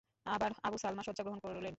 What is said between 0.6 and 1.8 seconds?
Abu Salama শয্যা গ্রহণ করলেন।